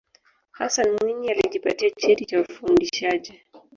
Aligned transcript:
hassan 0.51 0.89
mwinyi 1.01 1.29
alijipatia 1.31 1.89
cheti 1.91 2.25
cha 2.25 2.41
ufundishaji 2.41 3.41